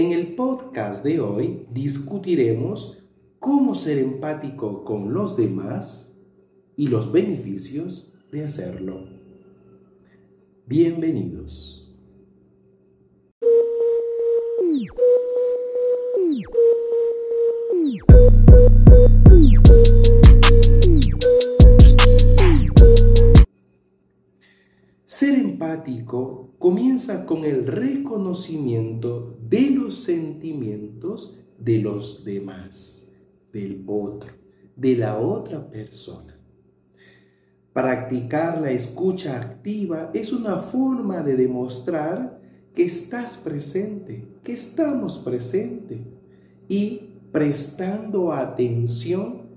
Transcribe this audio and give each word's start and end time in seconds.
En 0.00 0.12
el 0.12 0.34
podcast 0.34 1.04
de 1.04 1.20
hoy 1.20 1.66
discutiremos 1.70 3.04
cómo 3.38 3.74
ser 3.74 3.98
empático 3.98 4.82
con 4.82 5.12
los 5.12 5.36
demás 5.36 6.18
y 6.74 6.88
los 6.88 7.12
beneficios 7.12 8.10
de 8.32 8.46
hacerlo. 8.46 9.04
Bienvenidos. 10.64 11.86
Ser 25.04 25.38
empático 25.38 26.54
comienza 26.58 27.26
con 27.26 27.44
el 27.44 27.66
reconocimiento 27.66 29.36
de 29.42 29.69
sentimientos 29.96 31.38
de 31.58 31.78
los 31.78 32.24
demás, 32.24 33.12
del 33.52 33.84
otro, 33.86 34.30
de 34.76 34.96
la 34.96 35.18
otra 35.18 35.70
persona. 35.70 36.38
Practicar 37.72 38.60
la 38.60 38.72
escucha 38.72 39.40
activa 39.40 40.10
es 40.12 40.32
una 40.32 40.56
forma 40.56 41.22
de 41.22 41.36
demostrar 41.36 42.40
que 42.74 42.84
estás 42.84 43.36
presente, 43.36 44.26
que 44.42 44.52
estamos 44.52 45.18
presentes 45.18 46.00
y 46.68 47.00
prestando 47.32 48.32
atención 48.32 49.50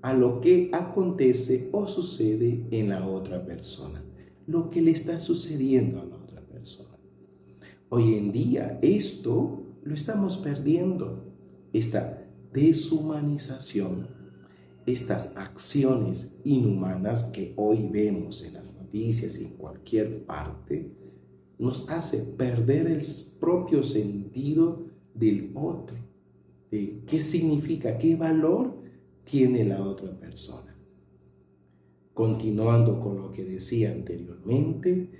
a 0.00 0.14
lo 0.14 0.40
que 0.40 0.70
acontece 0.72 1.68
o 1.72 1.86
sucede 1.86 2.66
en 2.70 2.88
la 2.88 3.06
otra 3.06 3.44
persona 3.44 4.02
lo 4.48 4.70
que 4.70 4.80
le 4.80 4.92
está 4.92 5.20
sucediendo 5.20 6.00
a 6.00 6.04
la 6.04 6.16
otra 6.16 6.40
persona. 6.40 6.97
Hoy 7.90 8.16
en 8.16 8.32
día 8.32 8.78
esto 8.82 9.62
lo 9.82 9.94
estamos 9.94 10.36
perdiendo, 10.36 11.24
esta 11.72 12.22
deshumanización, 12.52 14.08
estas 14.84 15.34
acciones 15.38 16.38
inhumanas 16.44 17.24
que 17.24 17.54
hoy 17.56 17.88
vemos 17.90 18.44
en 18.44 18.54
las 18.54 18.74
noticias 18.74 19.40
y 19.40 19.46
en 19.46 19.52
cualquier 19.52 20.26
parte, 20.26 20.92
nos 21.58 21.88
hace 21.88 22.18
perder 22.18 22.88
el 22.88 23.02
propio 23.40 23.82
sentido 23.82 24.84
del 25.14 25.52
otro, 25.54 25.96
de 26.70 27.02
qué 27.06 27.22
significa, 27.22 27.96
qué 27.96 28.16
valor 28.16 28.82
tiene 29.24 29.64
la 29.64 29.82
otra 29.82 30.10
persona. 30.18 30.76
Continuando 32.12 33.00
con 33.00 33.16
lo 33.16 33.30
que 33.30 33.44
decía 33.44 33.92
anteriormente, 33.92 35.10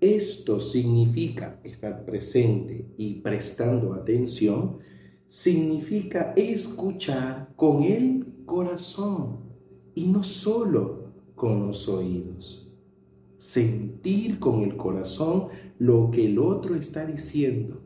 esto 0.00 0.60
significa 0.60 1.60
estar 1.64 2.04
presente 2.04 2.86
y 2.96 3.14
prestando 3.14 3.94
atención, 3.94 4.78
significa 5.26 6.32
escuchar 6.36 7.52
con 7.56 7.82
el 7.82 8.26
corazón 8.46 9.40
y 9.94 10.06
no 10.06 10.22
solo 10.22 11.12
con 11.34 11.66
los 11.66 11.88
oídos. 11.88 12.68
Sentir 13.36 14.38
con 14.38 14.62
el 14.62 14.76
corazón 14.76 15.48
lo 15.78 16.10
que 16.10 16.26
el 16.26 16.38
otro 16.38 16.74
está 16.74 17.06
diciendo, 17.06 17.80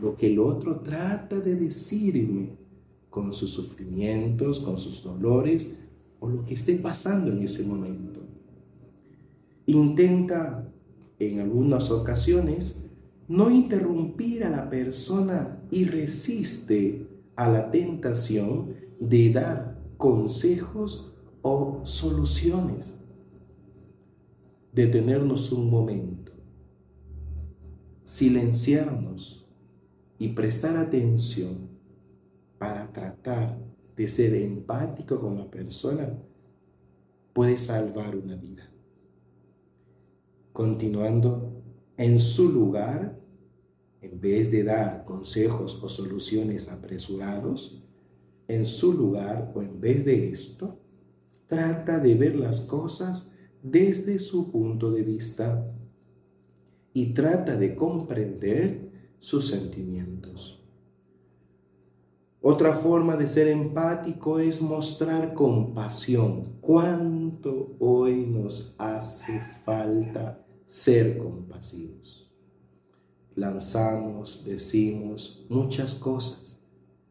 lo 0.00 0.16
que 0.16 0.28
el 0.28 0.38
otro 0.38 0.80
trata 0.80 1.40
de 1.40 1.56
decirme 1.56 2.56
con 3.08 3.32
sus 3.32 3.50
sufrimientos, 3.50 4.60
con 4.60 4.78
sus 4.78 5.02
dolores, 5.02 5.76
o 6.20 6.28
lo 6.28 6.44
que 6.44 6.54
esté 6.54 6.76
pasando 6.76 7.32
en 7.32 7.42
ese 7.42 7.64
momento. 7.64 8.20
Intenta 9.66 10.69
en 11.20 11.40
algunas 11.40 11.90
ocasiones 11.90 12.90
no 13.28 13.50
interrumpir 13.50 14.42
a 14.42 14.50
la 14.50 14.68
persona 14.68 15.62
y 15.70 15.84
resiste 15.84 17.06
a 17.36 17.48
la 17.48 17.70
tentación 17.70 18.74
de 18.98 19.30
dar 19.32 19.78
consejos 19.96 21.14
o 21.42 21.82
soluciones. 21.84 22.98
Detenernos 24.72 25.52
un 25.52 25.70
momento, 25.70 26.32
silenciarnos 28.02 29.46
y 30.18 30.28
prestar 30.28 30.76
atención 30.76 31.68
para 32.58 32.92
tratar 32.92 33.58
de 33.96 34.08
ser 34.08 34.34
empático 34.34 35.20
con 35.20 35.36
la 35.38 35.50
persona 35.50 36.18
puede 37.32 37.58
salvar 37.58 38.16
una 38.16 38.36
vida. 38.36 38.69
Continuando, 40.52 41.62
en 41.96 42.18
su 42.18 42.50
lugar, 42.50 43.18
en 44.00 44.20
vez 44.20 44.50
de 44.50 44.64
dar 44.64 45.04
consejos 45.04 45.82
o 45.82 45.88
soluciones 45.88 46.70
apresurados, 46.70 47.84
en 48.48 48.64
su 48.64 48.92
lugar 48.94 49.52
o 49.54 49.62
en 49.62 49.80
vez 49.80 50.04
de 50.04 50.28
esto, 50.28 50.80
trata 51.46 51.98
de 51.98 52.14
ver 52.14 52.36
las 52.36 52.60
cosas 52.60 53.36
desde 53.62 54.18
su 54.18 54.50
punto 54.50 54.90
de 54.90 55.02
vista 55.02 55.72
y 56.92 57.12
trata 57.12 57.56
de 57.56 57.74
comprender 57.74 58.90
sus 59.18 59.48
sentimientos. 59.48 60.59
Otra 62.42 62.76
forma 62.76 63.16
de 63.16 63.26
ser 63.26 63.48
empático 63.48 64.38
es 64.38 64.62
mostrar 64.62 65.34
compasión. 65.34 66.54
¿Cuánto 66.62 67.76
hoy 67.78 68.24
nos 68.26 68.74
hace 68.78 69.42
falta 69.64 70.42
ser 70.64 71.18
compasivos? 71.18 72.30
Lanzamos, 73.34 74.42
decimos 74.46 75.44
muchas 75.50 75.94
cosas 75.94 76.50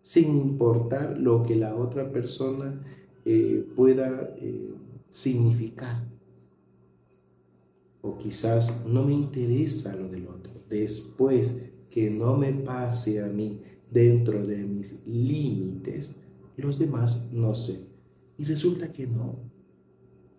sin 0.02 0.36
importar 0.36 1.20
lo 1.20 1.44
que 1.44 1.56
la 1.56 1.76
otra 1.76 2.12
persona 2.12 2.84
eh, 3.24 3.64
pueda 3.76 4.34
eh, 4.38 4.74
significar. 5.12 6.08
O 8.02 8.18
quizás 8.18 8.88
no 8.88 9.04
me 9.04 9.14
interesa 9.14 9.96
lo 9.96 10.08
del 10.08 10.28
otro. 10.28 10.54
Después 10.68 11.70
que 11.92 12.10
no 12.10 12.36
me 12.36 12.54
pase 12.54 13.22
a 13.22 13.28
mí, 13.28 13.62
dentro 13.92 14.46
de 14.46 14.58
mis 14.58 15.06
límites, 15.08 16.20
los 16.58 16.80
demás 16.80 17.30
no 17.32 17.54
sé. 17.56 17.88
Y 18.38 18.46
resulta 18.46 18.90
que 18.90 19.08
no. 19.08 19.36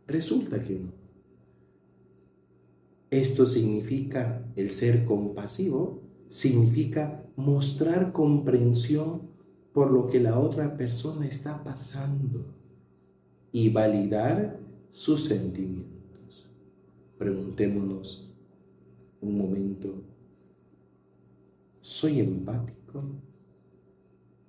Resulta 0.07 0.59
que 0.61 0.79
no. 0.79 0.93
Esto 3.11 3.47
significa 3.47 4.45
el 4.55 4.71
ser 4.71 5.05
compasivo, 5.05 6.01
significa 6.29 7.25
mostrar 7.37 8.13
comprensión 8.13 9.23
por 9.73 9.91
lo 9.91 10.07
que 10.09 10.21
la 10.21 10.39
otra 10.39 10.77
persona 10.77 11.27
está 11.27 11.63
pasando 11.65 12.45
y 13.53 13.69
validar 13.71 14.61
sus 14.91 15.25
sentimientos. 15.25 16.47
Preguntémonos 17.19 18.31
un 19.21 19.39
momento, 19.39 20.03
¿soy 21.81 22.21
empático? 22.21 23.03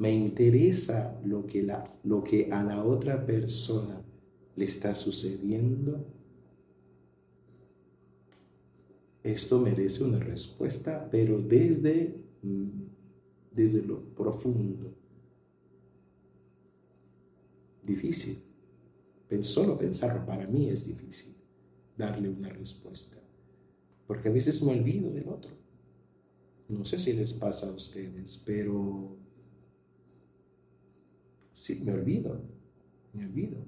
Me 0.02 0.12
interesa 0.12 1.22
lo 1.24 1.46
que, 1.46 1.72
lo 2.06 2.24
que 2.24 2.52
a 2.52 2.64
la 2.64 2.84
otra 2.84 3.24
persona 3.24 4.02
le 4.56 4.66
está 4.66 4.96
sucediendo, 4.96 6.04
esto 9.22 9.60
merece 9.60 10.04
una 10.04 10.18
respuesta, 10.18 11.08
pero 11.12 11.40
desde, 11.40 12.20
mm, 12.42 12.82
desde 13.52 13.84
lo 13.84 14.02
profundo. 14.16 14.92
Difícil. 17.84 18.40
Solo 19.42 19.78
pensarlo 19.78 20.26
para 20.26 20.48
mí 20.48 20.68
es 20.68 20.88
difícil 20.88 21.36
darle 21.96 22.28
una 22.28 22.50
respuesta, 22.50 23.18
porque 24.08 24.30
a 24.30 24.32
veces 24.32 24.64
me 24.64 24.72
olvido 24.72 25.12
del 25.12 25.30
otro. 25.30 25.52
No 26.70 26.86
sé 26.86 26.98
si 26.98 27.14
les 27.14 27.34
pasa 27.34 27.70
a 27.70 27.74
ustedes, 27.74 28.42
pero 28.44 29.21
Sí, 31.62 31.84
me 31.86 31.94
olvido, 31.94 32.42
me 33.14 33.24
olvido. 33.24 33.60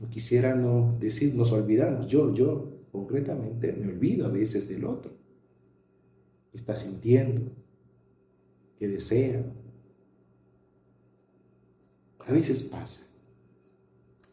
No 0.00 0.08
quisiera 0.08 0.54
no 0.54 0.96
decir, 0.98 1.34
nos 1.34 1.52
olvidamos. 1.52 2.06
Yo, 2.06 2.32
yo, 2.32 2.72
concretamente, 2.90 3.70
me 3.74 3.88
olvido 3.88 4.24
a 4.24 4.30
veces 4.30 4.66
del 4.70 4.86
otro. 4.86 5.12
Está 6.54 6.74
sintiendo, 6.74 7.52
que 8.78 8.88
desea. 8.88 9.44
A 12.20 12.32
veces 12.32 12.62
pasa. 12.62 13.14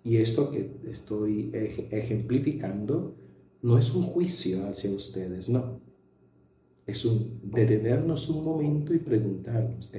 Y 0.06 0.16
esto 0.16 0.50
que 0.50 0.72
estoy 0.90 1.52
ejemplificando 1.92 3.18
no 3.62 3.78
es 3.78 3.94
un 3.94 4.04
juicio 4.04 4.66
hacia 4.70 4.90
ustedes, 4.90 5.50
no. 5.50 5.82
Es 6.88 7.04
un 7.04 7.42
detenernos 7.44 8.30
un 8.30 8.46
momento 8.46 8.94
y 8.94 9.00
preguntarnos, 9.00 9.92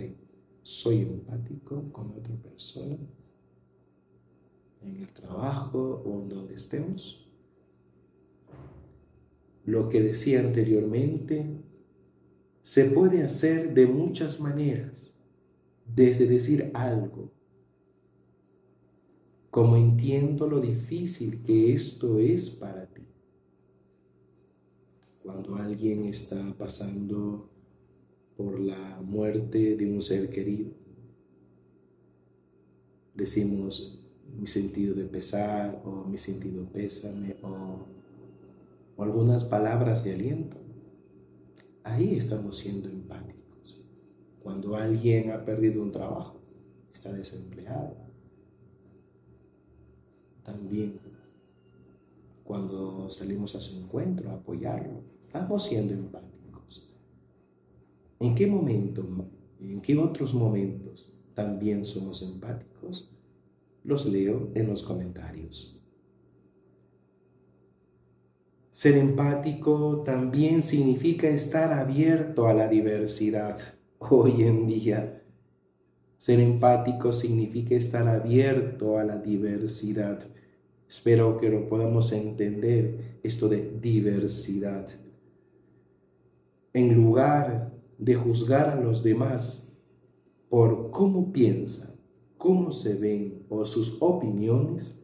soy 0.62 1.00
empático 1.00 1.90
con 1.92 2.12
otra 2.12 2.34
persona 2.36 2.96
en 4.82 4.96
el 4.96 5.12
trabajo 5.12 6.02
o 6.04 6.22
en 6.22 6.28
donde 6.28 6.54
estemos. 6.54 7.28
Lo 9.64 9.88
que 9.88 10.02
decía 10.02 10.40
anteriormente, 10.40 11.46
se 12.62 12.86
puede 12.86 13.22
hacer 13.22 13.74
de 13.74 13.86
muchas 13.86 14.40
maneras, 14.40 15.12
desde 15.86 16.26
decir 16.26 16.70
algo, 16.74 17.32
como 19.50 19.76
entiendo 19.76 20.48
lo 20.48 20.60
difícil 20.60 21.42
que 21.42 21.72
esto 21.72 22.18
es 22.18 22.50
para 22.50 22.86
ti. 22.86 23.02
Cuando 25.22 25.56
alguien 25.56 26.06
está 26.06 26.54
pasando 26.56 27.51
por 28.42 28.58
la 28.58 29.00
muerte 29.02 29.76
de 29.76 29.92
un 29.92 30.02
ser 30.02 30.28
querido, 30.28 30.70
decimos 33.14 34.00
mi 34.36 34.46
sentido 34.46 34.94
de 34.94 35.04
pesar 35.04 35.80
o 35.84 36.04
mi 36.04 36.18
sentido 36.18 36.64
pésame 36.64 37.36
o, 37.42 37.86
o 38.96 39.02
algunas 39.02 39.44
palabras 39.44 40.02
de 40.04 40.14
aliento. 40.14 40.56
Ahí 41.84 42.14
estamos 42.16 42.56
siendo 42.58 42.88
empáticos. 42.88 43.80
Cuando 44.42 44.76
alguien 44.76 45.30
ha 45.30 45.44
perdido 45.44 45.82
un 45.82 45.92
trabajo, 45.92 46.40
está 46.92 47.12
desempleado. 47.12 47.96
También 50.42 50.98
cuando 52.42 53.08
salimos 53.08 53.54
a 53.54 53.60
su 53.60 53.78
encuentro 53.78 54.30
a 54.30 54.34
apoyarlo, 54.34 55.00
estamos 55.20 55.64
siendo 55.64 55.94
empáticos. 55.94 56.41
¿En 58.22 58.36
qué 58.36 58.46
momento, 58.46 59.04
en 59.58 59.80
qué 59.80 59.98
otros 59.98 60.32
momentos 60.32 61.20
también 61.34 61.84
somos 61.84 62.22
empáticos? 62.22 63.10
Los 63.82 64.06
leo 64.06 64.52
en 64.54 64.68
los 64.68 64.84
comentarios. 64.84 65.82
Ser 68.70 68.96
empático 68.96 70.04
también 70.06 70.62
significa 70.62 71.26
estar 71.26 71.72
abierto 71.72 72.46
a 72.46 72.54
la 72.54 72.68
diversidad. 72.68 73.58
Hoy 73.98 74.44
en 74.44 74.68
día, 74.68 75.24
ser 76.16 76.38
empático 76.38 77.12
significa 77.12 77.74
estar 77.74 78.06
abierto 78.06 78.98
a 78.98 79.04
la 79.04 79.16
diversidad. 79.16 80.20
Espero 80.88 81.38
que 81.38 81.48
lo 81.48 81.68
podamos 81.68 82.12
entender, 82.12 83.18
esto 83.24 83.48
de 83.48 83.78
diversidad. 83.80 84.86
En 86.72 86.94
lugar 86.94 87.81
de 88.04 88.16
juzgar 88.16 88.68
a 88.70 88.80
los 88.80 89.04
demás 89.04 89.72
por 90.48 90.90
cómo 90.90 91.32
piensan, 91.32 91.94
cómo 92.36 92.72
se 92.72 92.94
ven 92.94 93.44
o 93.48 93.64
sus 93.64 93.96
opiniones, 94.00 95.00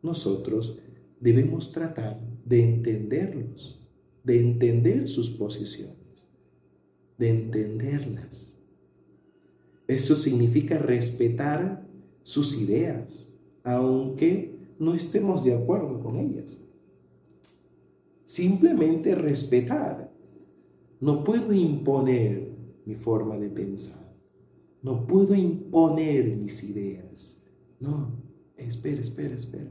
nosotros 0.00 0.78
debemos 1.18 1.72
tratar 1.72 2.20
de 2.44 2.62
entenderlos, 2.62 3.84
de 4.22 4.40
entender 4.40 5.08
sus 5.08 5.30
posiciones, 5.30 5.96
de 7.18 7.30
entenderlas. 7.30 8.54
Eso 9.88 10.14
significa 10.14 10.78
respetar 10.78 11.84
sus 12.22 12.56
ideas, 12.56 13.28
aunque 13.64 14.56
no 14.78 14.94
estemos 14.94 15.42
de 15.42 15.54
acuerdo 15.54 16.00
con 16.00 16.16
ellas. 16.16 16.62
Simplemente 18.24 19.16
respetar. 19.16 20.09
No 21.00 21.24
puedo 21.24 21.52
imponer 21.52 22.54
mi 22.84 22.94
forma 22.94 23.38
de 23.38 23.48
pensar. 23.48 24.14
No 24.82 25.06
puedo 25.06 25.34
imponer 25.34 26.36
mis 26.36 26.62
ideas. 26.64 27.42
No, 27.78 28.22
espera, 28.56 29.00
espera, 29.00 29.34
espera. 29.34 29.70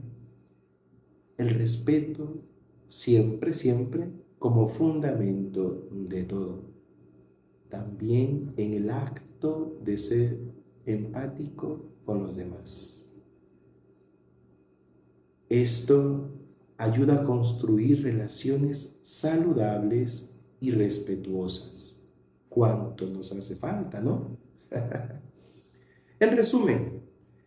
El 1.36 1.50
respeto 1.50 2.42
siempre, 2.86 3.54
siempre 3.54 4.10
como 4.38 4.68
fundamento 4.68 5.88
de 5.92 6.24
todo. 6.24 6.64
También 7.68 8.52
en 8.56 8.74
el 8.74 8.90
acto 8.90 9.78
de 9.84 9.96
ser 9.98 10.40
empático 10.84 11.84
con 12.04 12.24
los 12.24 12.34
demás. 12.36 13.08
Esto 15.48 16.30
ayuda 16.76 17.22
a 17.22 17.24
construir 17.24 18.02
relaciones 18.02 18.98
saludables 19.02 20.29
y 20.60 20.70
respetuosas. 20.70 21.96
¿Cuánto 22.48 23.06
nos 23.06 23.32
hace 23.32 23.56
falta, 23.56 24.00
no? 24.00 24.36
en 26.20 26.36
resumen, 26.36 27.00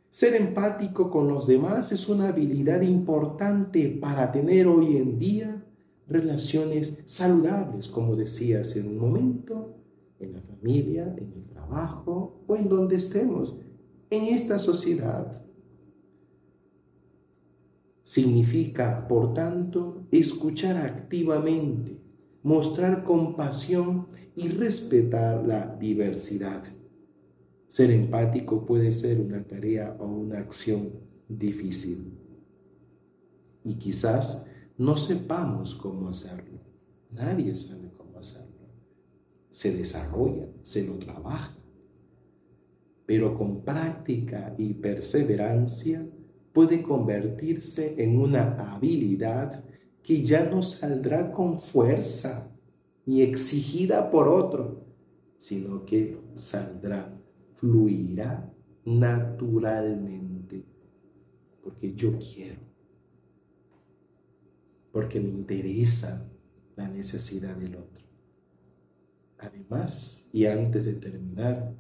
ser 0.10 0.36
empático 0.36 1.10
con 1.10 1.28
los 1.28 1.48
demás 1.48 1.92
es 1.92 2.08
una 2.08 2.30
habilidad 2.30 2.82
importante 2.82 3.90
para 3.90 4.32
tener 4.32 4.68
hoy 4.68 4.98
en 4.98 5.20
día 5.20 5.64
relaciones 6.08 7.02
saludables, 7.06 7.88
como 7.88 8.16
decía 8.16 8.62
hace 8.62 8.82
un 8.82 8.98
momento, 8.98 9.76
en 10.20 10.34
la 10.34 10.42
familia, 10.42 11.14
en 11.18 11.34
el 11.34 11.46
trabajo 11.46 12.44
o 12.48 12.56
en 12.56 12.70
donde 12.70 12.96
estemos, 12.96 13.56
en 14.10 14.26
esta 14.26 14.60
sociedad. 14.60 15.44
Significa, 18.04 19.08
por 19.08 19.34
tanto, 19.34 20.06
escuchar 20.12 20.78
activamente, 20.78 22.03
mostrar 22.44 23.04
compasión 23.04 24.08
y 24.36 24.50
respetar 24.50 25.46
la 25.48 25.76
diversidad. 25.80 26.64
Ser 27.68 27.92
empático 27.92 28.66
puede 28.66 28.92
ser 28.92 29.20
una 29.20 29.44
tarea 29.44 29.96
o 30.00 30.06
una 30.06 30.40
acción 30.40 30.92
difícil. 31.28 32.20
Y 33.64 33.76
quizás 33.76 34.48
no 34.78 34.98
sepamos 34.98 35.74
cómo 35.76 36.10
hacerlo. 36.10 36.60
Nadie 37.12 37.56
sabe 37.56 37.92
cómo 37.98 38.20
hacerlo. 38.20 38.68
Se 39.50 39.76
desarrolla, 39.76 40.48
se 40.62 40.86
lo 40.86 40.98
trabaja. 40.98 41.58
Pero 43.06 43.38
con 43.38 43.64
práctica 43.64 44.54
y 44.58 44.74
perseverancia 44.74 46.06
puede 46.52 46.82
convertirse 46.82 48.02
en 48.04 48.20
una 48.20 48.56
habilidad 48.74 49.64
que 50.04 50.24
ya 50.24 50.46
no 50.46 50.62
saldrá 50.62 51.32
con 51.32 51.60
fuerza 51.60 52.54
ni 53.06 53.22
exigida 53.22 54.12
por 54.12 54.28
otro, 54.28 54.86
sino 55.38 55.86
que 55.86 56.22
saldrá 56.36 57.20
fluirá 57.56 58.54
naturalmente, 58.84 60.66
porque 61.64 61.94
yo 61.94 62.20
quiero, 62.20 62.60
porque 64.92 65.22
me 65.22 65.30
interesa 65.30 66.30
la 66.76 66.90
necesidad 66.90 67.56
del 67.56 67.78
otro. 67.78 68.04
Además, 69.38 70.30
y 70.34 70.46
antes 70.46 70.84
de 70.86 70.96
terminar, 70.96 71.74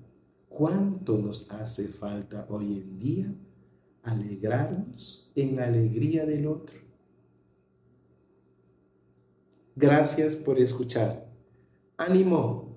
¿cuánto 0.48 1.18
nos 1.18 1.51
hace 1.51 1.89
falta 1.89 2.46
hoy 2.50 2.80
en 2.80 3.00
día 3.00 3.36
alegrarnos 4.03 5.32
en 5.36 5.58
la 5.58 5.65
alegría 5.65 6.25
del 6.25 6.48
otro? 6.48 6.83
Gracias 9.75 10.36
por 10.36 10.60
escuchar. 10.60 11.25
Ánimo 11.98 12.73